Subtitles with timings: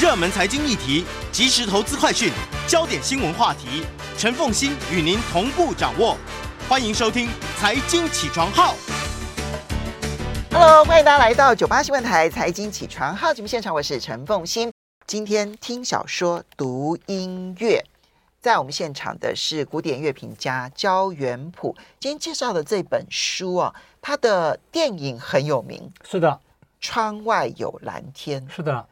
[0.00, 2.32] 热门财经议题、即时投资快讯、
[2.68, 3.82] 焦点新闻话题，
[4.16, 6.16] 陈凤欣与您同步掌握。
[6.68, 7.26] 欢迎收听
[7.58, 8.74] 《财经起床号》。
[10.52, 14.70] Hello，欢迎大家来到九八新闻台《财经起床号》节目现场，我是陈凤欣。
[15.04, 17.84] 今天听小说、读音乐，
[18.40, 21.74] 在我们现场的是古典乐评家焦元溥。
[21.98, 26.28] 今天介绍的这本书啊，他的电影很有名，是的，
[26.80, 28.86] 《窗外有蓝天》，是的。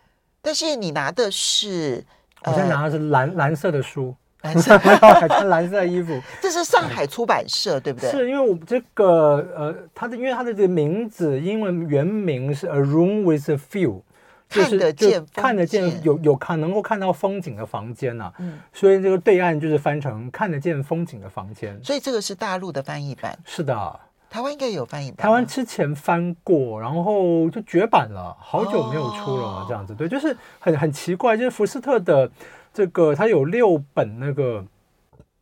[0.46, 2.04] 但是你拿的是，
[2.44, 6.22] 我现在拿的是蓝、呃、蓝色的书， 蓝色还穿蓝色的衣服。
[6.40, 8.08] 这是上海出版社，对不对？
[8.12, 14.02] 是因为我这个呃，它的因为它的这个名字英文原名是 A Room with a View，
[14.48, 18.32] 看得见看得见有有看能够看到风景的房间呐、啊。
[18.38, 21.76] 嗯，所以这个对岸就是翻成看得见风景的房间。
[21.82, 23.36] 所以这个是大陆的翻译版。
[23.44, 24.00] 是的。
[24.28, 25.18] 台湾应该有翻译版。
[25.18, 29.94] 台湾之前翻过，然后就绝版了，好久没有出了，这样子。
[29.94, 32.30] 对，就是很很奇怪，就是福斯特的
[32.72, 34.64] 这个，他有六本那个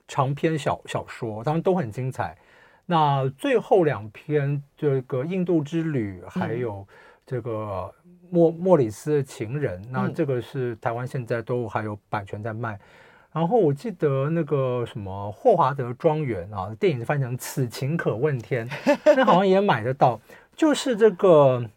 [0.06, 2.36] 长篇小小说，当然都很精彩。
[2.86, 6.86] 那最后两篇这个《印度之旅》，还有
[7.27, 7.90] 这个
[8.30, 12.78] 莫莫里斯的情人，那这个是台湾现在都还有版权在卖。
[13.34, 18.66] 然后我记得那个什么霍华德庄园啊，电影是翻成《此情可问天
[19.16, 20.20] 》，那好像也买得到。
[20.54, 21.68] 就是这个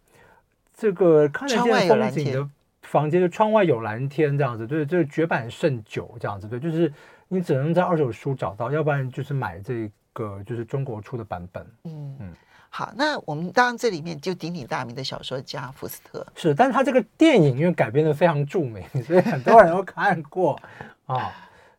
[0.72, 2.48] 这个看得见风景的
[2.84, 6.94] 房间，就窗外有蓝天这样子，对，这个绝版甚久这样子，对，就是
[7.28, 11.66] 你只能在二手书找到，要不然就是买这个就是中国出的版本。
[11.86, 12.34] 嗯嗯，
[12.70, 20.56] 好，那我们当然这里面就鼎鼎大名的小说家福斯特是，但是他这个电影因为改编的非常著名，所以很多人都看过
[21.08, 21.34] 啊。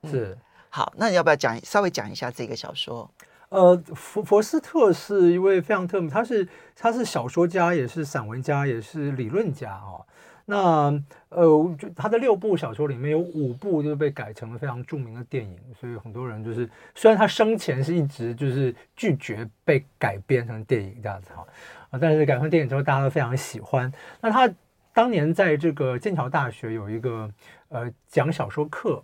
[0.04, 0.38] 是、嗯，
[0.70, 3.10] 好，那你要不要讲稍微讲一下这个小说？
[3.48, 6.46] 呃，佛佛斯特是一位非常特别，他是
[6.76, 10.04] 他是小说家，也是散文家，也是理论家哦。
[10.44, 21.46] 那呃，就他的六部小说里面有五部就是被改成了非常著名的电影，所以很多人就是虽然他生前是一直就是拒绝被改编成电影这样子哈
[21.90, 23.90] 啊，但是改成电影之后大家都非常喜欢。
[24.20, 24.48] 那他
[24.92, 27.30] 当年在这个剑桥大学有一个
[27.70, 29.02] 呃讲小说课。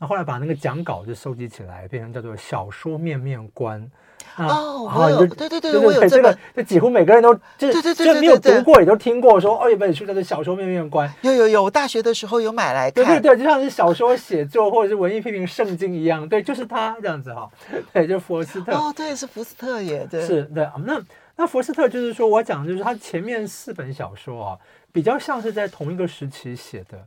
[0.00, 3.88] 那后来把那个讲稿就收集起来，变成叫做小说面面观。
[4.36, 11.12] 哦，我有，对对对，我有这个，就几乎每个人都就就就没有读过，也都听过说哦，有本书叫做小说面面观。
[11.20, 13.04] 有有有，我大学的时候有买来看。
[13.04, 17.50] 对对对，就像是小说写作或者是文艺批评圣经一样，对，就是他这样子哈。
[17.92, 18.72] 对，就是福斯特。
[18.72, 20.24] 哦，对，是福斯特也，对。
[20.26, 20.66] 是，对。
[20.86, 20.98] 那
[21.36, 24.58] 那福斯特就是说我讲的就是他前面四本小说啊，
[24.92, 26.98] 比较像是在同一个时期写的。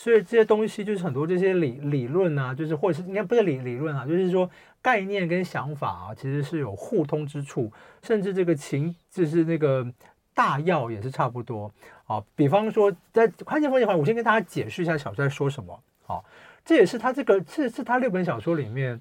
[0.00, 4.50] 所以这些东西就是很多这些理理论啊，就是或者是应该不是理理论啊，就是说
[4.80, 7.70] 概念跟想法啊，其实是有互通之处，
[8.02, 9.86] 甚至这个情就是那个
[10.32, 11.70] 大要也是差不多
[12.06, 12.24] 啊。
[12.34, 15.78] 比方说，在看见风景的话，我先跟大家解释一下小说在说什么。
[16.06, 16.24] 好，
[16.64, 18.98] 这也是他这个这是他六本小说里面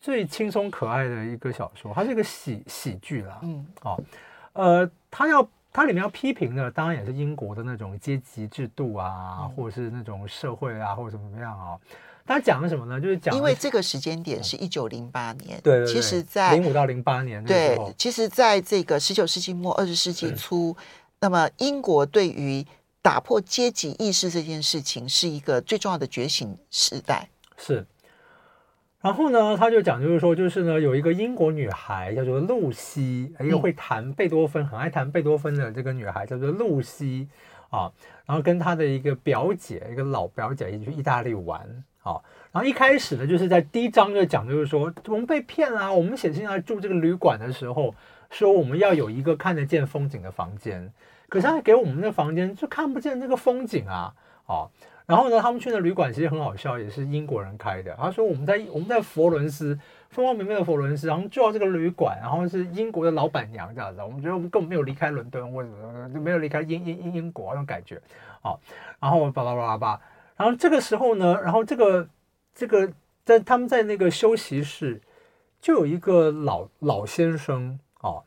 [0.00, 3.38] 最轻松可爱的一个小说，它是一个喜喜剧啦。
[3.42, 4.00] 嗯，好，
[4.54, 5.46] 呃，他要。
[5.78, 11.78] 它里面要批评的，当然也是英国的那种阶级制度啊，嗯、或者是那种社会啊，或者怎么样啊。
[12.26, 13.00] 他讲的什么呢？
[13.00, 20.76] 就是讲，因为这个时间点是一九零八年，对，其实在零五到零八年，对，其实在这个十九世纪末二十世纪初，
[21.20, 22.66] 那么英国对于
[23.00, 27.86] 打破阶级意识这件事情是一个最重要的觉醒时代，是。
[29.00, 37.28] 然后呢，他就讲，就是说，就是呢，有一个英国女孩叫做露西，一个会弹贝多芬、很爱弹贝多芬的这个女孩叫做露西
[37.70, 37.92] 啊。
[38.26, 41.60] 然后跟她的一个表姐，一个老表姐一起去意大利玩
[42.02, 42.20] 啊。
[42.50, 45.94] 然后一开始呢，就是在第一章就讲，就是说我们被骗了。
[45.94, 47.94] 我们写信来住这个旅馆的时候，
[48.30, 50.92] 说我们要有一个看得见风景的房间，
[51.28, 54.12] 可是他给我们的房间就看不见那个风景啊，
[54.46, 54.66] 啊。
[55.08, 57.96] 然后呢，他们去的旅馆其实很好笑，也是英国人开的。
[57.96, 59.74] 他说我们在我们在佛伦斯，
[60.10, 64.02] 风光明媚的佛伦斯，然后住到这个旅馆，然后是英国的老板娘这样子。
[64.02, 65.70] 我们觉得我们根本没有离开伦敦，或者
[66.12, 67.98] 就没有离开英英英英国那种感觉
[68.42, 68.60] 好。
[69.00, 69.98] 然后巴拉巴拉巴，
[70.36, 72.06] 然后这个时候呢，然后这个
[72.54, 72.92] 这个
[73.24, 75.00] 在他们在那个休息室，
[75.58, 78.20] 就有一个老老先生啊，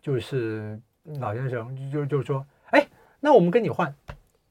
[0.00, 0.80] 就是
[1.18, 2.86] 老先生就就说，哎，
[3.18, 3.92] 那我们跟你换。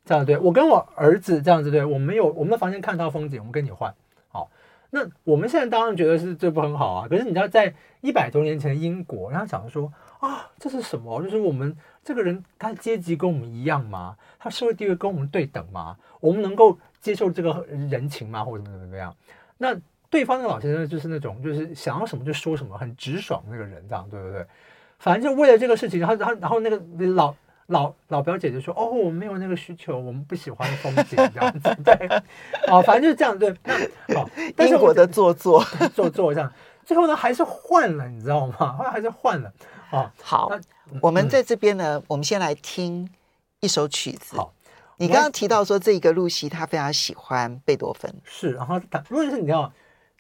[0.04, 3.94] 这样对，我跟我儿子这样子对，我们有我们的房间看到风景，我们跟你换，
[4.28, 4.50] 好。
[4.94, 9.90] 那我们现在当然觉得是这不很好啊，可是你知道，在一百多年前的英国，人家讲说
[10.20, 11.24] 啊，这是什么？
[11.24, 14.18] 就是我们这个人他阶级跟我们一样吗？
[14.38, 15.96] 他社会地位跟我们对等吗？
[16.20, 18.44] 我们能够接受这个人情吗？
[18.44, 19.16] 或者怎么怎么样？
[19.58, 19.74] 那
[20.10, 24.46] 对方的老先生就是那种就是想要什么就说什么，很直爽那个人，这样对不对？
[25.00, 26.78] 反正就为了这个事情，然后然后然后那个
[27.14, 27.34] 老。
[27.72, 32.22] 老老表姐就说：“哦，我们没有那个需求，我们不喜欢风景这样子。”对，
[32.72, 33.54] 哦，反正就是这样对。
[33.64, 34.30] 那好，
[34.66, 35.64] 英国的做作
[35.94, 36.52] 做作这样，
[36.86, 38.74] 最后呢还是换了，你知道吗？
[38.74, 39.52] 后来还是换了。
[39.90, 40.60] 啊，好，那
[41.02, 43.10] 我们在这边呢，嗯、我们先来听
[43.62, 44.36] 一首曲子。
[44.38, 44.54] 好，
[44.98, 49.72] 你刚刚提到说这个露西她非常喜欢贝多芬，是，然后他如果是你知道，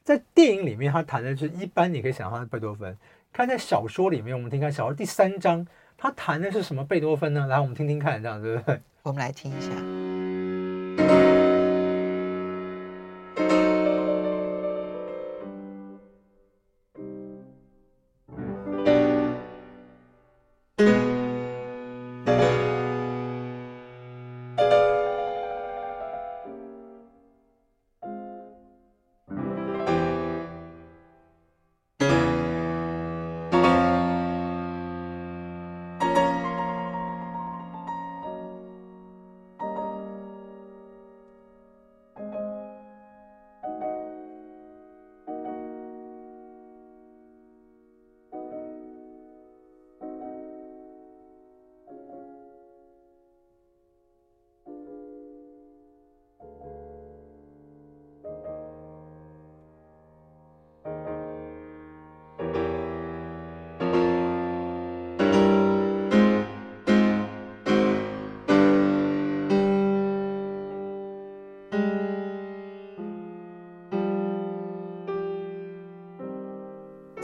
[0.04, 2.98] 在电影里面她弹的是一般，你可以想象是贝多芬。
[3.34, 5.66] 看在小说里面，我们听看小说第三章，
[6.04, 7.46] 他弹的是什么贝多芬呢？
[7.46, 8.82] 来，我们听听看，这样对不对？
[9.04, 10.11] 我们来听一下。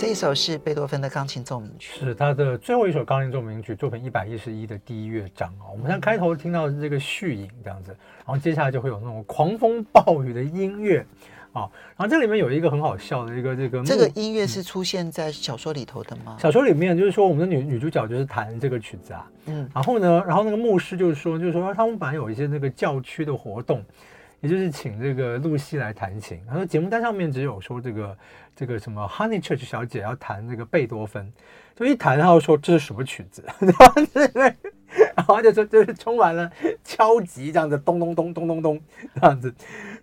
[0.07, 5.67] 这首是贝多芬的钢琴奏鸣曲，是他的最后一首钢琴奏鸣曲，作品一百一十一的第一乐章啊。
[5.69, 7.91] 我们现在开头听到这个序影这样子，
[8.25, 11.05] 然后接下来就会有那种狂风暴雨的音乐
[11.51, 11.67] 啊。
[11.97, 16.37] 然后这里面有一个很好笑的一个这个，这个音乐是出现在小说里头的吗？
[16.39, 23.83] 小说里面就是说我们的女女主角就是弹这个曲子啊，嗯，然后呢，然后那个牧师就是说，就是说他们本来有一些那个教区的活动。
[24.39, 28.17] 也就是请这个露西来弹琴，他说节目单上面只有说这个
[28.55, 31.33] 这个什么 Honeychurch 小姐要弹这个贝多芬，
[31.75, 33.43] 就一弹他就说这是什么曲子，
[35.15, 36.51] 然后就说就是充满了
[36.83, 38.81] 敲击这样子，咚咚咚咚咚咚
[39.15, 39.51] 这样子，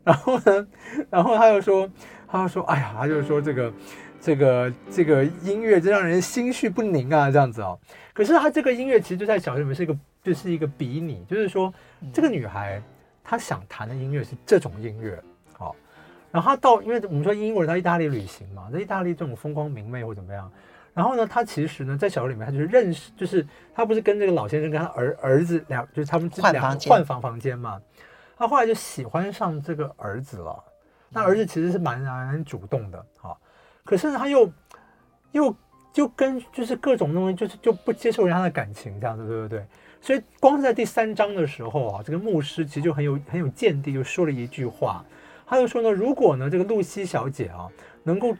[0.02, 0.66] 然后呢，
[1.10, 1.88] 然后他又说，
[2.26, 3.72] 他又说，哎呀，他就说这个
[4.20, 7.78] 这个这个音乐真让人心绪不宁啊，这样子哦。
[8.12, 11.72] 可是他这个音乐其实就在小说里面是一个就是一个比拟，就是说
[12.12, 12.82] 这个女孩。
[13.24, 15.18] 他想弹的音乐是这种音乐，
[15.54, 15.74] 好，
[16.30, 20.52] 然后他到，因为我们说英国人到意大利旅行嘛，在意大利这种风光明媚或怎么样，
[20.92, 23.44] 然后呢，他其实呢，在小说里面，他就是认识，就是
[23.74, 27.80] 他不是跟这个老先生跟他儿儿子两，就是他们两个换房换房房间嘛，
[28.36, 30.62] 他后来就喜欢上这个儿子了，
[31.08, 33.40] 那儿子其实是蛮蛮主动的，好，
[33.84, 34.52] 可是呢，他又
[35.32, 35.56] 又
[35.94, 39.64] 就跟就是各种东西，就是就不接受人家的感情，这样子，对不对？
[40.04, 45.02] 所以光是在第三章的时候啊，这个牧师其实就很有很有见地，就说了一句话，
[45.46, 47.66] 他就说呢，如果呢这个露西小姐啊
[48.02, 48.36] 能够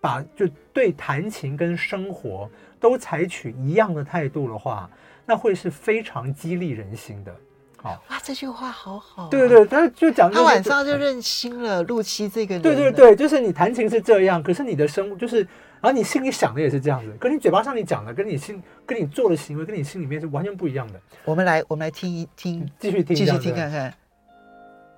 [0.00, 4.88] 把就对弹琴跟生活都采取一样的态度的话，
[5.26, 7.34] 那会是非常激励人心的。
[7.78, 9.28] 好哇，这句话好好啊。
[9.28, 12.62] 对对对，他就讲他晚上就认清了露西这个人。
[12.62, 15.44] 对对对，就是你弹琴是这样，可是你的生活就是。
[15.82, 21.00] 然后你心里想的也是这样子，跟你嘴巴上你讲的，跟你心跟你做的行为，跟你心里面是完全不一样的。
[21.24, 23.92] 我们来，我们来听一听，继续听，继续听看看，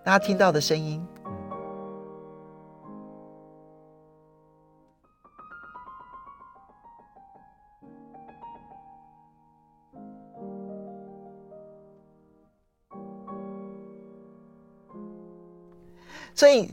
[0.04, 1.02] 大家听到的声音。
[16.34, 16.70] 所以。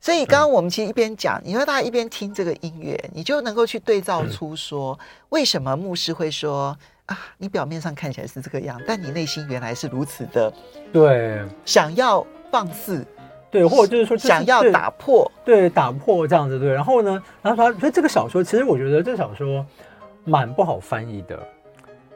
[0.00, 10.50] 所以刚刚我们其实一边讲，你说大家一边听这个音乐，你就能够去对照出说，为什么牧师会说啊，你表面上看起来是这个样，但你内心原来是如此的，
[10.90, 13.06] 对，想要放肆，
[13.50, 16.72] 对，或者就是说想要打破，对，打破这样子，对。
[16.72, 19.64] 然后呢，然后他所以这个小说，其实我觉得这个小说
[20.24, 21.38] 蛮不好翻译的，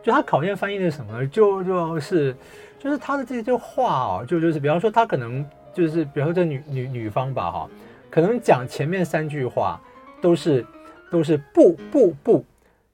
[0.02, 1.26] 就他考验翻译的是什么呢？
[1.26, 2.34] 就就是
[2.78, 5.44] 就是他的这些话啊，就就是比方说他可能。
[5.74, 7.68] 就是，比如说这女女女方吧，哈，
[8.10, 9.80] 可能讲前面三句话
[10.22, 10.64] 都是
[11.10, 12.44] 都是不不不，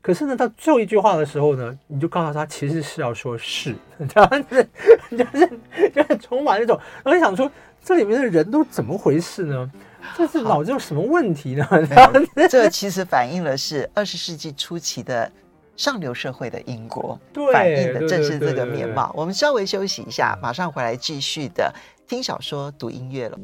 [0.01, 3.75] 可是呢，到最后一句话的时候呢，你就告诉他其实是要说是，
[4.09, 4.69] 这样子，
[5.11, 5.51] 就是
[5.95, 7.51] 就是充满那种，然后你想说
[7.85, 9.71] 这里面的人都怎么回事呢？
[10.17, 11.67] 这是脑子有什么问题呢？
[12.49, 15.31] 这其实反映了是二十世纪初期的
[15.77, 19.13] 上流社会的英国，对，反映的正是这个面貌。
[19.15, 21.71] 我们稍微休息一下，马上回来继续的。
[22.11, 23.39] 听小说，读音乐了。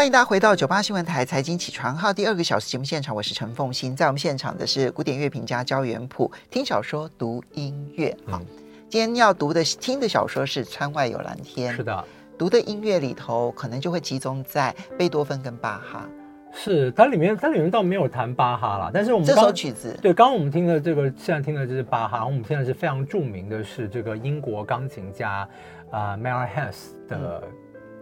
[0.00, 8.16] 欢迎大家回到九八新闻台财经起床号第二个小时节目现场，我是陈凤欣，在我们现场的是古典乐评家焦元溥，听小说读音乐。
[8.26, 8.40] 好，
[8.88, 12.02] 今天要读的听的小说是《窗外有蓝天》，是的，
[12.38, 16.08] 读的音乐里头可能就会集中在贝多芬跟巴哈。
[16.50, 25.46] 是，它里面它里面倒没有谈巴哈啦，但是我们这首曲子，对，刚刚我们听的这个，现在听的就是巴哈，我们现在是非常著名的是这个英国钢琴家
[25.90, 26.76] 啊、呃、Mayer Hess
[27.06, 27.42] 的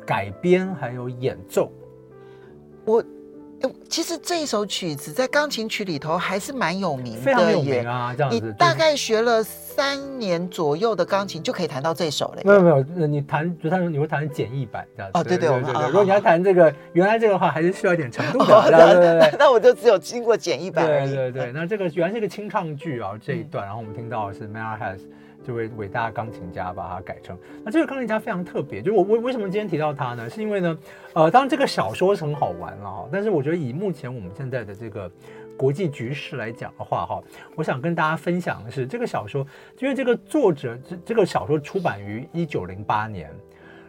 [0.07, 1.73] 改编还有演奏。
[2.89, 3.05] 我，
[3.87, 8.15] 其实这一首曲子在钢琴曲里头还是蛮有名的，非常有名啊。
[8.17, 12.43] 这样子，你大概学了三年左右的钢琴就可以弹到这首了。
[12.45, 15.19] 没有没有，你弹就弹，你会弹简易版这样子。
[15.19, 15.87] 哦，对对对对。
[15.89, 18.71] 如果你要弹这个原来这个的话，还是需要一点程度的。
[18.71, 19.37] 对对对。
[19.39, 20.87] 那我就只有经过简易版。
[20.87, 21.53] 对对对。
[21.55, 25.01] 那这个原来是一个清唱剧啊，这一段，然后我们听到的是 Mayer Hess。
[25.49, 30.29] 这位伟大钢琴家把它改成，那这个钢琴家非常特别，就我为为什么今天提到他呢？
[30.29, 30.79] 是因为呢，
[31.15, 35.11] 呃，当然这个小说是很好玩了哈，但是我觉得以目前我们现在的这个
[35.57, 37.23] 国际局势来讲的话哈，
[37.57, 39.41] 我想跟大家分享的是这个小说，
[39.79, 43.31] 因为这个作者这这个小说出版于一九零八年，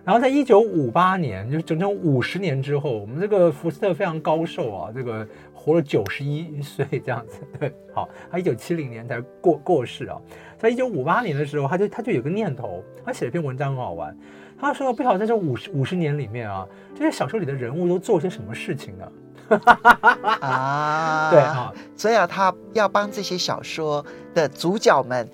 [0.05, 5.27] 然后在一九五八年，就整整五十年之后，我们这个福斯特非常高寿啊，这个。
[5.69, 10.17] 活了九十一 岁这样子，对，好，他一九七零年才过过世啊。
[10.57, 14.17] 在一九五八年的时候，他就他就有个念头，他写了篇文章很好玩。
[14.59, 19.09] 他说：“不晓得在这五十五十年里面啊，这些小说里的人物都做些什么事情呢？”
[20.41, 25.25] 啊，对啊，所以啊，他要帮这些小说的主角们、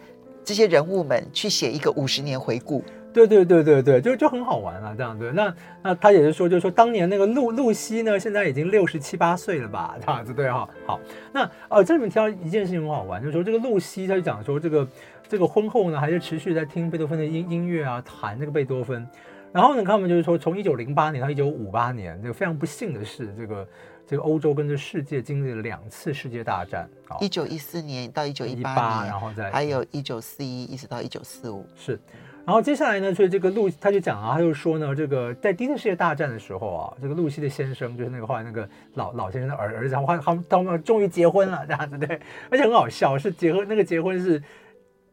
[0.43, 2.83] 这些人物们去写一个五十年回顾。
[3.15, 5.31] 对对对对对，就就很好玩啊，这样子。
[5.33, 10.67] 那那他也是说，就是说当年那个露露西呢，现在已经六十七八岁了吧， 这样子对哈。
[10.85, 10.99] 好，
[11.31, 14.85] 那呃这里面提到一件事情很好玩，就是说这个露西，他就讲说这个
[15.29, 19.07] 这个婚后呢，还是持续在听贝多芬的音音乐啊，弹这个贝多芬。
[19.53, 23.67] 然后呢，他们就是说，从一九零八年到一九五八年，这个非常不幸的是，这个
[24.05, 26.89] 这个欧洲跟这世界经历了两次世界大战，
[27.21, 31.97] 一九一四年到一九一八年，然后再还有一九四一一直到一九四五是。
[32.45, 42.19] 然后接下来呢，所以这个露他就讲啊，他就说呢，这个在第一次世界大战的时候啊，这个露西的先生就是那个后来那个老老先生的儿儿子，然后他们他们终于结婚了，这样子对，
[42.51, 44.41] 而且很好笑，是结婚那个结婚是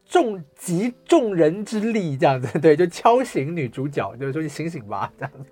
[0.07, 5.45] 众集众人之力这样子，对，就敲醒女主角，就是说你醒醒吧，这样子，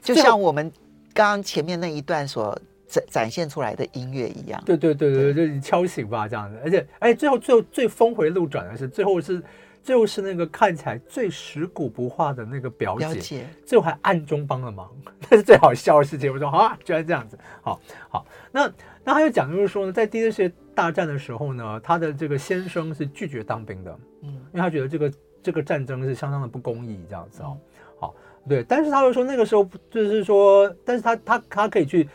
[0.00, 0.70] 就像我们
[1.12, 9.42] 刚刚前面那一段所展展现出来的音乐一样，对对对对，就是敲醒吧这样子，而且哎，最后最后最峰回路转的是最后是。
[9.84, 14.90] 就是那个看起来最食古不化的那个表姐，解最后还暗中帮了忙，
[15.28, 16.32] 那是最好笑的事情。
[16.32, 18.26] 我说好啊，居然这样子，好好。
[18.50, 18.72] 那
[19.04, 25.12] 那还有讲就是说呢，在第一次世界大战的时候呢，他的这个先生是拒绝当兵的，嗯，因为他觉得这个
[25.42, 27.58] 这个战争是相当的不公义，这样子哦。
[28.00, 28.14] 好，
[28.48, 32.08] 对，但是他又说那个时候就是说，但是他他他可以去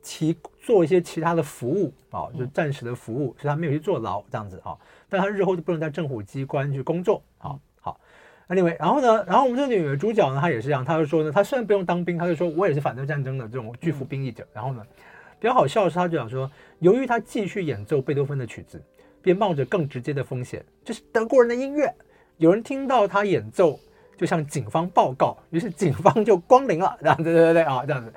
[0.00, 4.74] 其做一些其他的服务啊，就暂时的服务，所以他没有去坐牢这样子啊。
[5.16, 7.98] 但他日后就不能在政府机关去工作，好好。
[8.48, 14.46] Anyway，然后呢，然后我们这女主角呢，她也是这样，她就说呢，她虽然不用当兵，她就说我也是反对战争的这种拒服兵役者。
[14.52, 14.84] 然后呢，
[15.40, 18.80] 比较好笑的是，她就讲说，由于她继续演奏贝多芬的曲子，
[19.22, 21.92] 便冒着更直接的风险，就是德国人的音乐，
[22.36, 23.80] 有人听到她演奏，
[24.16, 28.12] 就向警方报告，于是警方就光临了，这样子，对对对啊，这样子。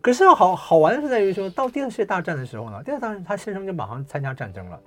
[0.00, 4.80] 可是好好玩的是在于说，到第二次世界大战的时候呢，第二次大战他先生就马上参加战争了。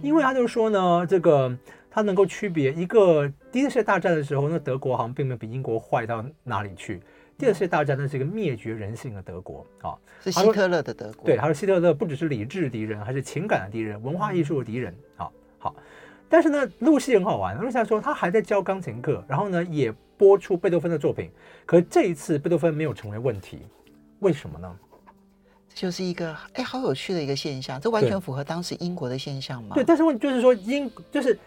[0.00, 1.54] 因为他就说呢，这个
[1.90, 7.00] 他能够区别一个第一次世界大战的时候，那德国好像并没有比英国坏到哪里去。
[7.36, 11.24] 第二次世界大战那是一个灭绝人性的德国啊，是希特勒的德国。
[11.24, 14.94] 对，他说希特勒不只是理智敌人，还是情感的敌人，文化艺术的敌人。
[15.16, 15.74] 啊，好。
[16.28, 17.58] 但是呢，露西很好玩。
[17.58, 21.30] 露西说他还在教钢琴课，然后呢也播出贝多芬的作品。
[21.66, 23.62] 可是这一次贝多芬没有成为问题，
[24.20, 24.76] 为什么呢？
[25.74, 29.74] 就是一个哎，好有趣的一个现象，这完全符合当时英国的现象嘛？
[29.74, 31.38] 对，但是问就是说英就是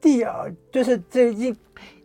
[0.00, 1.56] 第二，就是这英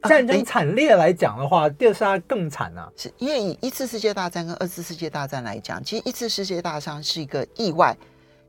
[0.03, 2.91] 战争惨烈来讲的话，啊、第二次更惨啊。
[2.95, 7.95] 是因为以一次世界大战跟二次世界大战来讲，其实一次世界大战是一个意外，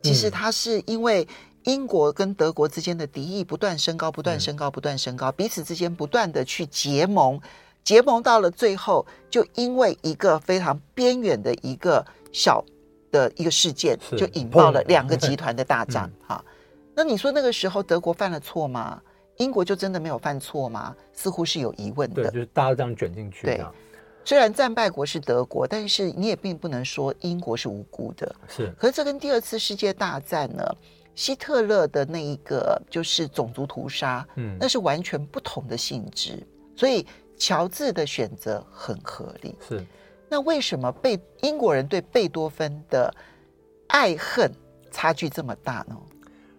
[0.02, 1.26] 其实它是因为
[1.64, 7.40] 英国跟德国之间的敌意不断升高，不断升高，不断升高，彼此之间不断的去结盟，
[7.84, 12.64] 结盟到了最后，就因为一个非常边缘的一个小。
[13.12, 16.44] 的一个事件就引爆了两个集团的大战，哈。
[16.96, 19.00] 那你说那个时候德国犯了错吗？
[19.38, 20.94] 英国就真的没有犯错吗？
[21.12, 22.24] 似乎是有疑问的。
[22.24, 23.46] 对，就是大家这样卷进去。
[23.46, 23.64] 对，
[24.24, 28.36] 虽然战败国是德国，但是你也并不能说英国是无辜的。
[28.48, 28.72] 是。
[28.78, 30.62] 可是这跟第二次世界大战呢，
[31.14, 36.46] 希特勒的那一个就是种族屠杀，嗯，那是完全不同的性质。
[36.76, 37.06] 所以
[37.38, 39.56] 乔治的选择很合理。
[39.66, 39.84] 是。
[40.32, 43.14] 那为什么贝英国人对贝多芬的
[43.88, 44.50] 爱恨
[44.90, 45.94] 差距这么大呢？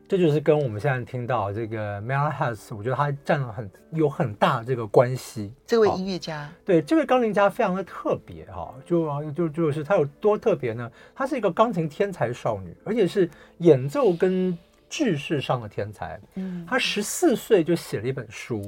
[0.07, 5.51] 这就是跟我们现在听到这个 Melhus，我觉得他占了很有很大的这个关系。
[5.65, 10.91] 这位音乐家，对这位钢琴家非常的特别哈，就就就是他有多特别呢？
[11.15, 13.27] 他是一个钢琴天才少女，而且是
[13.57, 14.55] 演奏跟
[14.87, 16.21] 知识上的天才。
[16.35, 18.63] 嗯，他十四岁就写了一本书，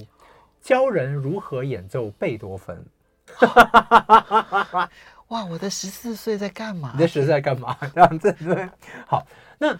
[0.59, 2.83] 教人如何演奏贝多芬。
[5.29, 6.91] 哇，我的十四岁在干嘛？
[6.93, 7.75] 你的十四岁在干嘛？
[7.93, 8.69] 这样子对。
[9.07, 9.25] 好，
[9.59, 9.77] 那。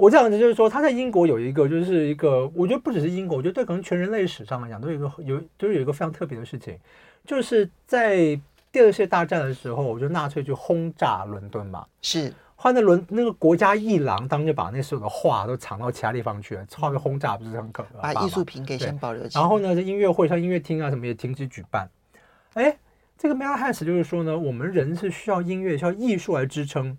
[0.00, 6.78] 我这样子就是说，他在英国有一个，就是一个，我觉得不只是英国，我觉得对可能全人类史上来讲，都有一个有，就是有一个非常特别的事情，
[7.26, 8.40] 就是在
[8.70, 19.40] 第二次大战的时候，我觉得纳粹去轰炸伦敦嘛，是，后来那伦那个国家艺廊当时就把那所有的画都藏到其他地方去了，画被轰炸不是很可怕，把艺术品给先保留起来。
[19.40, 21.88] 然后呢，这音乐会像音乐厅啊什么也停止举办。
[22.54, 22.76] 哎，
[23.16, 26.96] 这个 Melhus 就是说呢，我们人是需要音乐，需要艺术来支撑。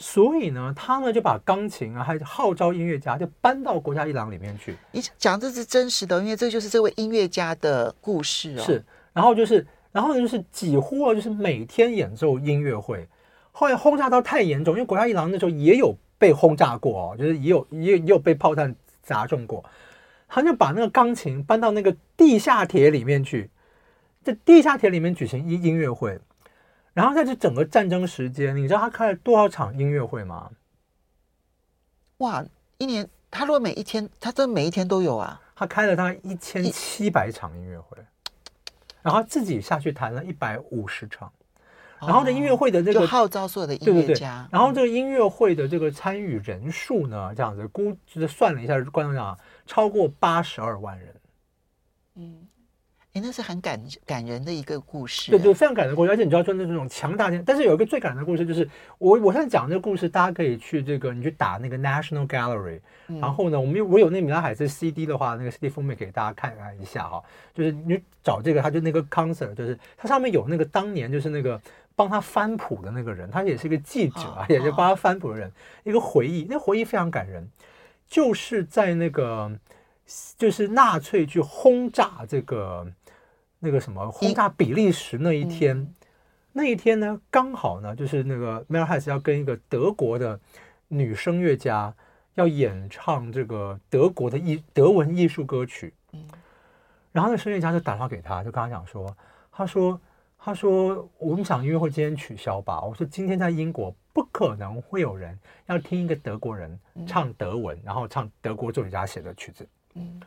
[0.00, 4.76] 所以呢，他呢就把钢琴啊，还号召音乐家，就搬到国家一郎里面去。
[4.92, 8.62] 你讲这是真实的，因为这就是这位音乐家的故事哦。
[8.62, 13.08] 是，然后就是，然后呢就是几乎啊，就是每天演奏音乐会。
[13.50, 19.64] 后来轰炸到太严重，因为国家一郎那时候也有被轰炸过哦，就是也有也也有被炮弹砸中过。
[20.28, 23.50] 他就把那个钢琴搬到那个地下铁里面去，
[24.28, 26.20] 在地下铁里面举行音音乐会。
[26.92, 30.50] 然后在这整个战争时间，你知道他开了多少场音乐会吗？
[32.18, 32.44] 哇，
[32.76, 35.40] 一年他如果每一天，他真每一天都有啊。
[35.56, 37.96] 他开了大概一千七百场音乐会，
[39.00, 41.32] 然后自己下去弹了一百五十场。
[42.00, 51.14] 然后这音乐会的这个、哦、号召所有的音乐家，对对对，然后这个音乐会的这个参与人数呢，这样子估就是算了一下，观众讲超过八十二万人。
[52.16, 52.47] 嗯。
[53.14, 56.10] 那是很感感人的一个故事，对对，非常感人的故事。
[56.12, 58.68] 而且你知道说那种强大的，但是有一个最感人的故事，就是
[58.98, 67.20] 我我现在讲这个故事，大家可以去这个你去打那个 National Gallery，、嗯、然后呢，我们有我有那米拉海斯 CD 的话，那个 CD 封面给大家看看一下哈。
[67.52, 71.60] 就是你找这个，他就那个 concert，就是它上面有那个当年就是那个
[71.96, 77.48] 帮他翻谱的那个人，他也是一个记者，哦、也是帮他翻谱的人，哦、一个回忆，那回忆非常感人，
[78.06, 79.50] 就是在那个
[80.36, 82.86] 就是纳粹去轰炸这个。
[83.60, 85.94] 那个什么轰炸比利时那一天，嗯、
[86.52, 90.38] 那一天呢，刚好呢，就是那个 m e l h a s 要跟一个德国的
[90.86, 91.92] 女声乐家
[92.34, 95.92] 要演唱这个德国的艺德文艺术歌曲。
[96.12, 96.24] 嗯，
[97.10, 99.16] 然后那声乐家就打电话给他，就跟他讲说，
[99.50, 100.00] 他说，
[100.38, 102.80] 他说我们想音乐会今天取消吧。
[102.80, 109.68] 我说今天在英国不可能会有人要听一个德国人唱德文，嗯、然后唱德国作曲家写的曲子。
[109.94, 110.20] 嗯。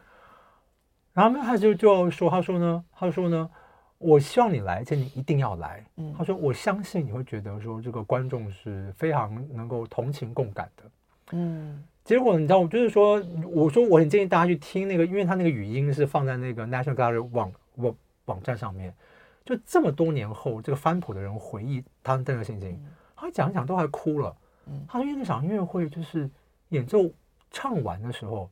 [1.13, 3.49] 然后呢他就就说：“他说呢，他说呢，
[3.97, 5.85] 我希望你来，而且你一定要来。
[5.97, 10.83] 嗯，他说我相信你会觉得说这个观众是非常能够同情共感的。
[11.33, 13.21] 嗯，结果你知道，我就是说，
[13.53, 17.95] 我说我很建议大家去听那个，因为他那个语音是放在那个 National Gallery 网网
[18.25, 18.93] 网站上面。
[19.43, 22.81] 就这么多年后，这个翻谱的人回忆他的那个心情，
[23.17, 24.33] 他讲一讲都还哭了。
[24.67, 26.29] 嗯，他说因为那场音乐会就是
[26.69, 27.09] 演奏
[27.49, 28.49] 唱完的时候，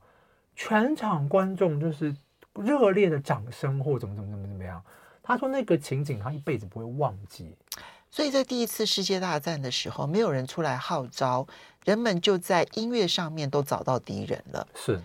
[0.56, 2.14] 全场观众就是。”
[2.56, 4.84] 热烈的掌声，或怎么怎么怎么怎么样？
[5.22, 7.56] 他说那个情景他一辈子不会忘记。
[8.12, 11.46] 所以在第一次世界大战的时候，没有人出来号召，
[11.86, 14.68] 人们就在音乐上面都找到敌人了。
[14.74, 15.00] 是。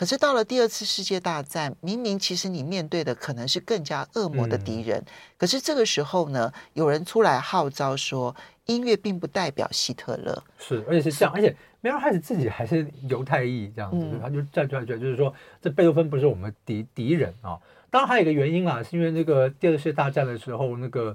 [0.00, 5.04] 可是到了第二次世界大战，明明其实你面对的可能是更加恶魔的敌人，嗯、
[5.36, 8.34] 可是这个时候呢，有人出来号召说，
[8.64, 10.42] 音乐并不代表希特勒。
[10.58, 11.54] 是，而且是这样，而且。
[11.82, 17.58] 梅尔海斯自己还是犹太裔这样子，嗯、他就站出来觉得，就是说这贝多芬不是我们敌敌人啊。
[17.90, 21.14] 当然还有一个原因啊，是因为那个第二次世界大战的时候，那个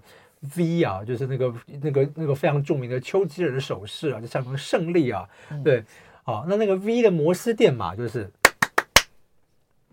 [0.55, 5.27] V 啊，就是那个那个那个非常著名的丘吉尔的手势啊，就象征胜利啊。
[5.49, 5.83] 嗯、对，
[6.23, 8.27] 啊，那那个 V 的摩斯电码就是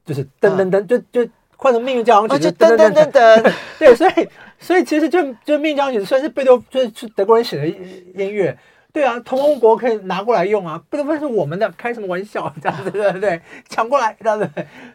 [0.05, 3.53] 就是噔噔噔，啊、就就换成命运交响曲，就噔噔噔噔。
[3.79, 8.57] 对，所以所以其实就就命运交响曲虽然是贝多，就是是德国人写的音乐。
[8.93, 12.53] 对啊，同盟国可以拿过来用啊，贝多芬是我们的，开什么玩笑？
[12.63, 13.41] 这样子对不对？
[13.69, 14.47] 抢过来，这样子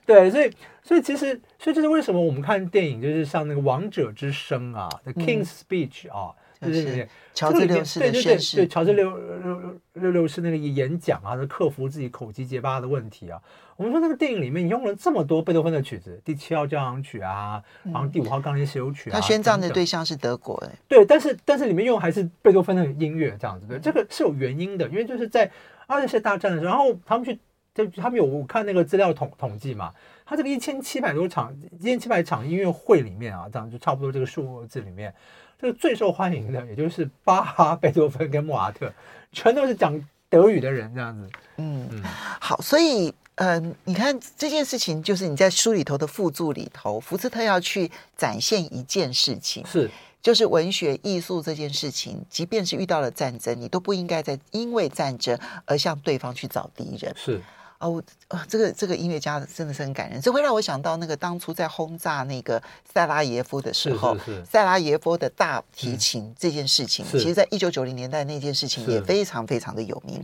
[0.06, 0.52] 对，所以
[0.84, 6.32] 所以其实，所以这是为什么我们看电影，就是像那个《王者之声》啊，《The King's Speech》啊。
[6.62, 13.42] 就是乔治六世的宣誓，对，乔治六六六六世那个演讲啊，是克服自己口吃结巴的问题啊。
[13.76, 19.14] 我们说那个电影里面用了这么多贝多芬的曲子，第七号交响曲啊，然后第五号钢琴协奏曲啊。
[19.14, 20.72] 他宣战的对象是德国哎。
[20.88, 25.52] 对，但是但是里面用还是贝多芬的音乐这样子，对，这个是有原因的，因为就是在
[25.86, 27.38] 二次世界大战的时候，然后他们去
[27.76, 29.94] 就他们有我看那个资料统统计嘛，
[30.26, 35.14] 他这个一千七百多场一千七百场音乐会里面啊，这样就差不多这个数字里面，
[35.60, 38.94] 这个最受欢迎的也就是巴哈、贝多芬跟莫扎特，
[39.32, 41.30] 全都是讲德语的人这样子。
[41.58, 42.04] 嗯，嗯
[42.40, 49.90] 好，所以嗯、呃，你看这件事情，就是你在书里头的附注里头，福斯特要去展现一件事情是。
[50.20, 57.14] 就是文学艺术这件事情，即便是遇到了战争，你都不应该再因为战争而向对方去找敌人。
[57.16, 57.40] 是
[57.80, 58.04] 哦，
[58.48, 62.62] 这个这个音乐家真的是很感人，这会让我想到那个当初在轰炸那个
[62.92, 64.18] 塞拉耶夫的时候，
[64.50, 70.24] 塞拉耶夫的大提琴这件事情，嗯、其实在一九九零年代那件事情也非常非常的有名。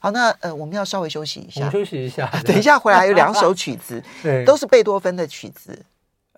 [0.00, 5.78] 好，那呃，我们要稍微休息一下，休息一下， 等一下回来有两首曲子， 对，都是贝多芬的曲子。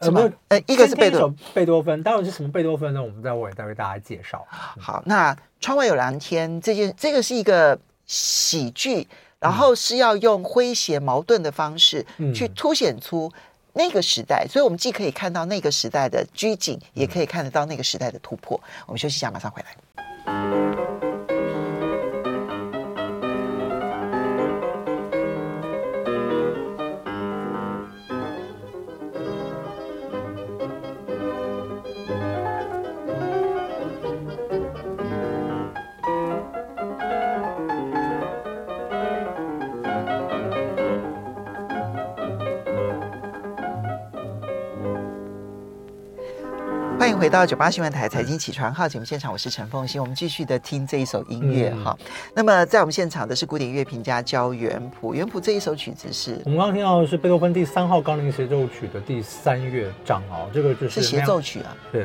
[0.00, 0.28] 什么？
[0.48, 3.00] 呃，一个是贝多贝多芬，当然是什么贝多芬呢？
[3.00, 4.44] 我们待会再为大家介绍。
[4.50, 9.06] 好，那窗外有蓝天，这件这个是一个喜剧，
[9.42, 13.30] 然后是要用诙谐矛盾的方式去凸显出
[13.72, 18.58] 那个时代，所以我们既可以看到那个时代的拘谨，也可以看得到那个时代的突破。
[18.86, 21.11] 我们休息一下，马上回来。
[47.32, 49.98] 到九八新闻台财经起床号节目现场，我是陈凤欣。
[49.98, 52.06] 我们继续的听这一首音乐哈、嗯。
[52.34, 55.14] 那么在我们现场的是古典乐评家焦元溥。
[55.14, 61.74] 元溥这一首曲子是我们刚刚听到的是贝多芬第三号钢琴协奏曲的第三乐章啊，这个就是协奏曲啊。
[61.90, 62.02] 对，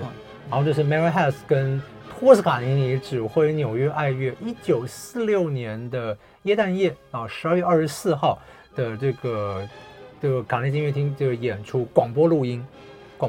[0.50, 1.82] 然后就是 Mary Hess 跟
[2.18, 8.40] 托斯卡尼尼指挥纽约爱乐一九四六年的耶诞夜啊，十二月二十四号
[8.78, 9.68] 的这个
[10.22, 12.66] 这个卡内基音乐厅这个演出广播录音。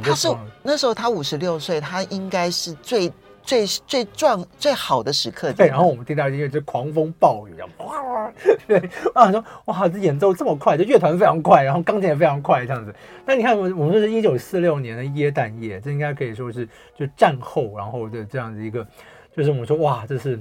[0.02, 0.28] 他是
[0.62, 3.10] 那时候他五十六岁，他应该是最
[3.42, 5.52] 最最壮最好的时刻。
[5.54, 8.32] 对，然后我们听到音乐就狂风暴雨啊，哇！
[8.66, 8.78] 对
[9.14, 12.94] 啊，说哇，这演奏这么快，这乐团非常快，然后钢琴也非常快，这样子。
[13.24, 18.86] 那你看，我我们说是一九四六年的耶诞夜，这应该可以说是就战后然后的这样子一个，
[19.34, 20.38] 就是我们说哇，这是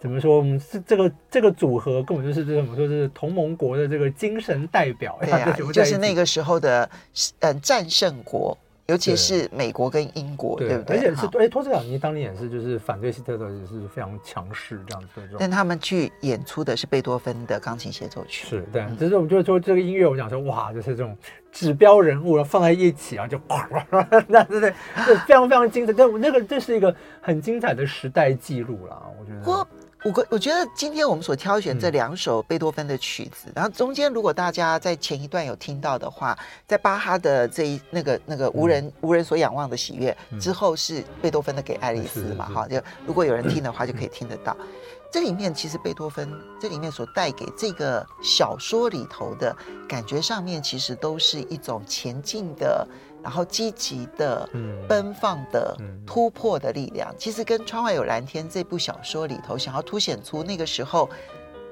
[0.00, 0.38] 怎么说？
[0.38, 2.88] 我们是这个这个组合根本就是这怎么说？
[2.88, 5.16] 是同盟国的这个精神代表。
[5.20, 6.90] 对啊，就是那个时候的
[7.38, 8.58] 嗯战胜国。
[8.90, 10.96] 尤其是美国跟英国，对，对不对？
[10.96, 15.36] 而且是哎，托斯卡尼当年也是，就是反对希特勒也是非常强势这样子的。
[15.38, 18.84] 但他们去演出的是贝多芬的钢琴协奏曲，是对。
[18.98, 21.16] 只是我们就说这个音乐，我讲说哇，就是这种
[21.52, 23.68] 指标人物放在一起啊，就哇，
[24.26, 24.74] 那对对，
[25.06, 25.92] 就非常非常精彩。
[25.92, 29.66] 但那个这是一个很精彩的时代记录了，我觉得。
[30.02, 44.56] 我我觉得今天我们所挑选这两首贝多芬的曲子，嗯、然后中间如果大家在前一段有听到的话，在巴哈的这一那个那个无人、嗯、无人所仰望的喜悦、嗯、之后是贝多芬的给爱丽丝嘛，哈，就如果有人听的话就可以听得到。
[44.60, 44.66] 嗯、
[45.12, 49.54] 这里面其实贝多芬这里面所带给这个小说里头的
[49.86, 52.88] 感觉上面，其实都是一种前进的。
[53.22, 54.48] 然后积极的、
[54.88, 61.08] 奔放的、突破的力量，其实跟《窗外有蓝天》这部小说里头想要凸显出那个时候，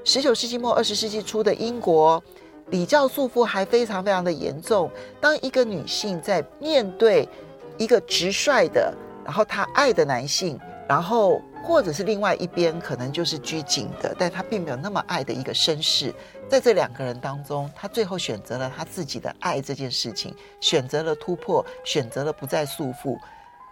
[0.05, 2.23] 十九世纪末二十世纪初的英国，
[2.71, 4.91] 礼教束缚还非常非常的严重。
[5.21, 7.29] 当一个女性在面对
[7.77, 10.59] 一个直率的，然后她爱的男性，
[10.89, 16.15] 然后或者是另外一边可能就是拘谨的，但她并没有那么爱的一个绅士。
[16.49, 23.19] 在这两个人当中，他最后选择了他自己的爱这件事情，选择了突破，选择了不再束缚，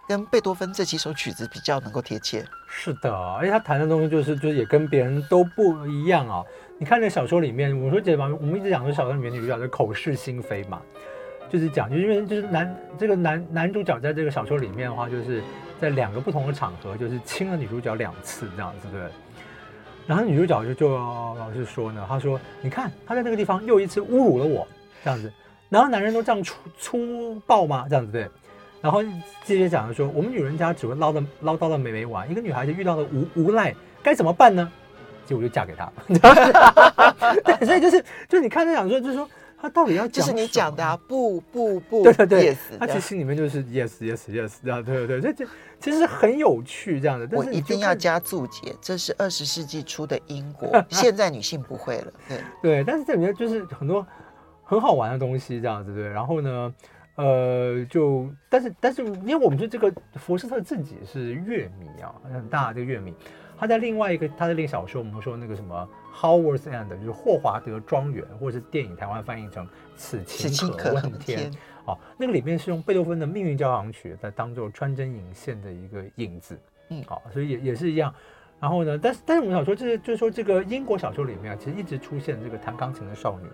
[0.07, 2.45] 跟贝多芬这几首曲子比较能够贴切。
[2.67, 6.43] 是的，而且他弹的东西就是，就是也跟别人都不一样啊。
[6.77, 10.79] 你看那小说里面，我说姐们，我们一直讲说小说里面女主角的口是心非嘛，
[11.49, 15.41] 就是讲，就是因为就是男这个男男主角在这个小说里面的话，就是
[15.81, 19.01] 在两个不同的场合，就是亲了女主角两次这样子，对。
[20.07, 20.89] 然后女主角就就
[21.35, 24.65] 老是说呢，她说：“你看他在那个地方又一次侮辱了我，
[25.03, 25.31] 这样子。
[25.69, 27.85] 然后男人都这样粗粗暴吗？
[27.89, 28.27] 这样子对。
[28.81, 29.03] 然后
[29.43, 32.31] 接着讲的说，我们女人家只会唠叨唠叨的没没完。
[32.31, 34.71] 一个女孩子遇到了无无赖该怎么办呢？
[35.25, 35.91] 结果就嫁给他。
[37.43, 40.11] 对，所以就是就是你看他讲说，就是说。”他到底要讲？
[40.11, 47.27] 就是你讲的啊，不不不，对对对，yes, 他其实心里面就是 yes yes yes 这样，对对对，这这其实很有趣这样的。
[47.27, 52.13] 但是我一定要加注解，这是二十世纪初的英国， 现在女性不会了。
[52.27, 54.05] 对对，但是这里面就是很多
[54.63, 56.07] 很好玩的东西这样子，对。
[56.07, 56.73] 然后呢，
[57.15, 63.13] 呃，就但是但是，因为我们说这个福斯特自己是乐迷啊，很大的这个乐迷。
[63.57, 71.51] 他在另外一个他的另一个小说，我们说那个什么 Howard's End，就是霍华德庄园，或者是电影台湾翻译成此情可恨天。
[71.85, 76.59] 哦，那个里面是用贝多芬的命运交响曲在当做穿针引线的一个影子。
[76.89, 78.13] 嗯，好，所以也也是一样。
[78.59, 83.47] 然后呢，但是但是我们想说，就是就是说这个英国小说里面啊，其实一直出现这个弹钢琴的少女。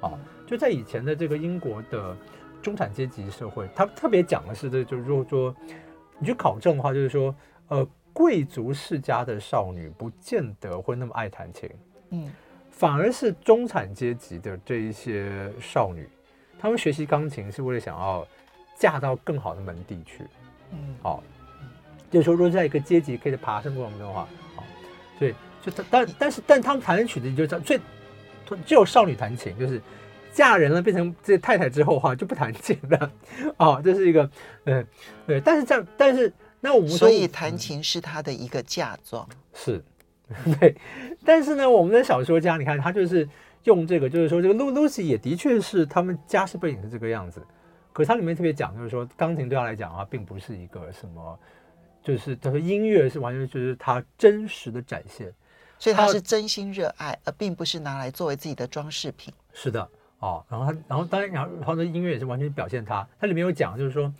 [0.00, 2.16] 哦，就在以前的这个英国的
[2.60, 5.56] 中产阶级社会，他特别讲的是这，就是说说
[6.18, 7.34] 你去考证的话，就是说
[7.68, 7.86] 呃。
[8.14, 11.68] 贵族世家的少女不见得会那么爱弹琴，
[12.10, 12.32] 嗯，
[12.70, 16.08] 反而是中产阶级的这一些少女，
[16.58, 18.24] 她们学习钢琴是为了想要
[18.78, 20.22] 嫁到更好的门第去，
[20.70, 21.24] 嗯，好，
[22.08, 24.62] 就是说，如果在一个阶级可以爬升过程中的话，好，
[25.18, 27.76] 所以就但但是但他们弹的曲子就这样，所
[28.56, 29.82] 以只有少女弹琴，就是
[30.32, 33.12] 嫁人了变成这太太之后哈就不弹琴了，
[33.56, 34.30] 哦，这是一个，
[34.66, 34.86] 嗯
[35.26, 36.32] 对，但是这样，但是。
[36.64, 39.84] 那我们所以弹琴是他的一个嫁妆，嗯，是，
[40.58, 40.74] 对。
[41.22, 43.28] 但是呢，我们的小说家，你看他就是
[43.64, 47.46] 用这个，就是说这个露露西也的确是他们家世背景是这个样子。
[47.92, 51.38] 可是他里面特别讲，就是说钢琴对他来讲啊，并不是一个什么，
[52.02, 55.30] 就是他说音乐是完全就是他真实的展现，
[55.78, 59.34] 所以他是真心热爱，而并不是拿来作为自己的装饰品。
[59.52, 59.86] 是的，
[60.20, 63.06] 哦，然后他，然后当然，然后他的音乐也是完全表现他。
[63.20, 64.10] 他里面有讲，就是说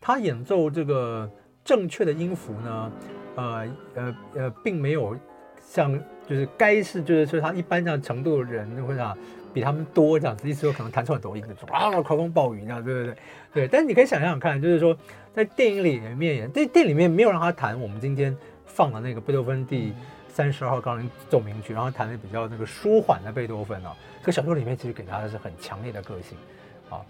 [0.00, 1.30] 他演奏这个。
[1.70, 2.92] 正确的音符呢，
[3.36, 5.16] 呃呃呃，并没有
[5.60, 9.16] 像就是该是就是说他一般这样程度的人会啥
[9.54, 13.16] 比他们多这样子，意思说可能弹出很多音的，啊，狂风暴雨这样，对对对
[13.52, 13.68] 对。
[13.68, 14.96] 但是你可以想想看，就是说
[15.32, 19.92] 在电影里面，在电影里面没有让他弹我们今天放的那个贝多芬第
[20.26, 23.94] 三十二号钢琴奏鸣曲，然后弹的比较那个舒缓的贝多芬啊。
[24.18, 26.36] 这个小说里面其实给他的是很强烈的个性。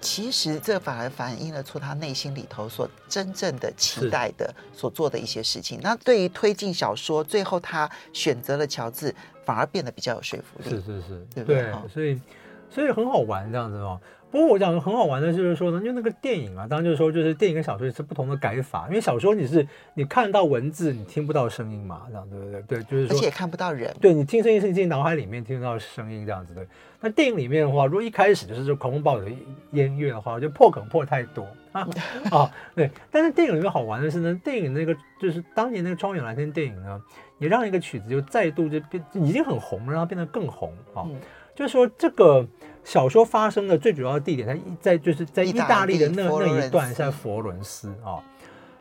[0.01, 5.79] 其实这反而反映了出他内心里头所真正的期待的所做的一些事情。
[5.83, 9.14] 那对于推进小说，最后他选择了乔治，
[9.45, 10.71] 反而变得比较有说服力。
[10.71, 11.62] 是是是，对不对？
[11.62, 12.21] 对，所以
[12.70, 14.00] 所以很好玩这样子哦。
[14.30, 18.87] 不过我讲的很好玩的就是说呢，因为那个电影啊，当然就是说，就是电影跟小说是不同的改法。
[18.88, 22.62] 因为小说你是你看到文字，你听不到声音嘛，这样对不对？
[22.62, 23.92] 对，就是说，而且也看不到人。
[24.00, 26.64] 对，你听声音是进脑海里面听得到声音这样子的。
[27.00, 29.37] 那电影里面的话，如果一开始就是说狂风暴雨
[29.72, 31.88] 的音乐的话，就破梗破太多啊
[32.30, 32.50] 啊！
[32.76, 37.02] 对，但是电影里面好玩的是呢，电影那个就是当年那个《窗外有蓝天》电影呢，
[37.38, 41.02] 也让一个曲子就再度就变已经很红，让它变得更红啊。
[41.04, 41.16] 嗯
[41.61, 42.46] 就是说，这个
[42.83, 48.16] 小说发生的最主要的地点在在就是在意大利的那那一段是在佛罗伦斯啊。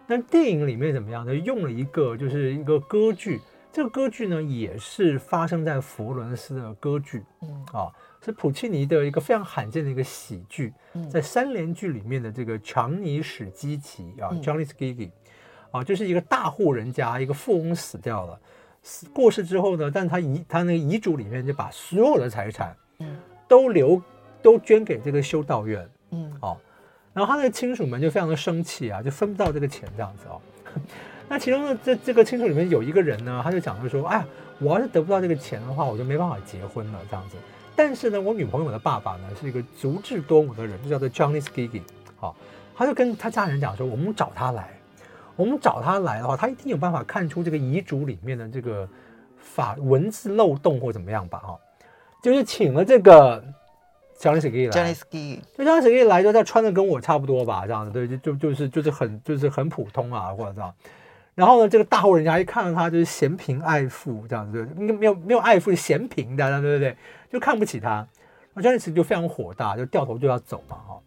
[0.07, 1.35] 那电影里面怎么样呢？
[1.35, 7.21] 用了一个就是一个歌剧，这个歌剧呢也是发生在佛罗伦斯的歌剧，
[7.73, 7.91] 啊，
[8.23, 10.73] 是普契尼的一个非常罕见的一个喜剧，
[11.11, 15.09] 在三联剧里面的这个强尼史基奇啊，Johnny Schiggy，
[15.71, 18.39] 啊，就是一个大户人家，一个富翁死掉了。
[18.81, 24.01] 死过世之后呢，但他遗他那个遗嘱里面就把所有的财产，嗯，都留
[24.41, 26.57] 都捐给这个修道院，嗯，哦，
[27.13, 30.41] 然后他的亲属们就非常的生气啊，就分不到这个钱这样子哦。
[31.27, 34.25] 那其中呢这这个亲属里面有一个人呢，他就讲就说，哎呀，
[34.59, 37.35] 我要是得不到这个钱的话，我就没办法结婚了这样子。
[37.75, 41.81] 但是呢，我女朋友的爸爸呢是一个足智多谋的人，就叫做 Johnny Schicchi，
[42.17, 42.35] 好，
[42.75, 44.78] 他就跟他家人讲说，我们找他来。
[45.39, 48.85] 我们找他来的话，他一定有办法看出这个遗嘱里面的这个
[49.37, 51.39] 法文字漏洞或怎么样吧？
[51.39, 51.57] 哈，
[52.21, 53.41] 就是请了这个
[54.19, 60.73] Gianni Schicchi 来，Gianni 就 Gianni Schicchi 来，就他穿的跟我差不多吧，这样子，对，就就就是就是很就是很普通啊，或者这样。
[61.35, 66.97] 然后呢，这个大户人家一看到他就是嫌贫爱富这样子，对，没有没有爱富，嫌贫的，对不对？
[67.31, 68.05] 就看不起他。
[68.53, 70.99] 然后 Gianni Schicchi 就非常火大，就掉头就要走嘛，哈。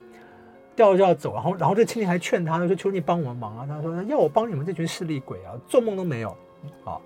[0.74, 6.36] 掉就要走，然后然后这亲戚还劝他，说：“求你帮我们忙啊！”他说：“要我帮你们这群势利鬼啊，做梦都没有。”
[6.82, 7.02] 好，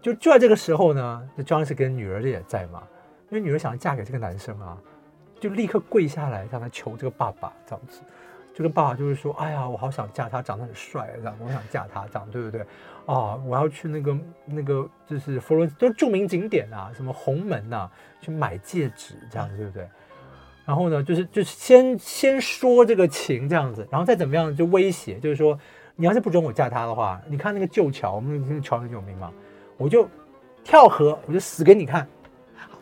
[0.00, 2.82] 就就在这个时候呢，这 Gianni 跟女儿也在嘛，
[3.30, 4.78] 因为女儿想要嫁给这个男生啊，
[5.40, 8.00] 就立刻跪下来向他求这个爸爸这样子，
[8.54, 12.60] 就跟爸爸就是说：“哎呀，我好想嫁他，长得很帅，这样我想嫁他，这样对不对？
[13.06, 19.88] 啊，我要去那个那个就是佛罗伦斯，都著名景点啊，什么红门呐、啊，去买戒指，这样对不对？”
[20.64, 25.58] 然后呢，就是就是先先说这个情这样子，然后再怎么样就威胁，就是说
[25.96, 29.32] 你要是不准我嫁他的话，你看那个旧桥，我们那个桥很有名嘛，
[29.76, 30.08] 我就
[30.62, 32.06] 跳河，我就死给你看。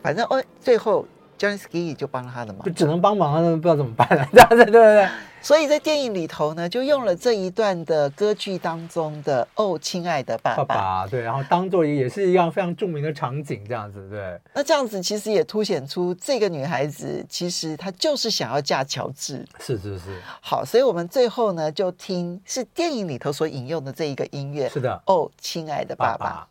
[0.03, 1.07] 反正哦，最后。
[1.39, 5.09] Gianni Schicchi 就帮他的忙，就只能帮忙了，不知道怎么办了， 对不对？
[5.41, 14.37] 所以在电影里头呢，就用了这一段的歌剧当中的“哦，亲爱的爸爸”，爸爸对，然后当做也是一样非常著名的场景，这样子对。
[14.53, 20.21] 那这样子其实也凸显出这个女孩子其实她就是想要嫁乔治，是是是。
[20.41, 26.27] 好，所以我们最后呢就听是电影里头所引用的这一个音乐，是的，“哦，亲爱的爸爸”。
[26.27, 26.49] 爸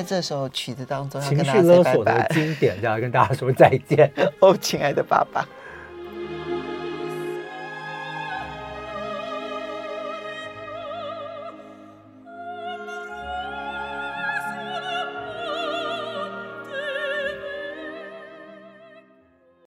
[0.00, 2.34] 在这首曲子当中要情跟大家绪勒 say 索的拜拜。
[2.34, 4.10] 经典，这样跟大家说再见。
[4.40, 5.46] 哦，亲爱的爸爸。